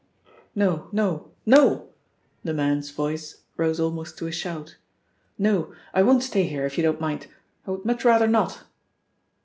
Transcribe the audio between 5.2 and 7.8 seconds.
"No, I won't stay here, if you don't mind I